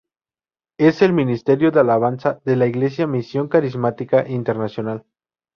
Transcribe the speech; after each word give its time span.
Es 0.79 1.03
el 1.03 1.13
ministerio 1.13 1.69
de 1.69 1.79
alabanza 1.81 2.41
de 2.43 2.55
la 2.55 2.65
Iglesia 2.65 3.05
Misión 3.05 3.47
Carismática 3.49 4.27
Internacional. 4.27 5.03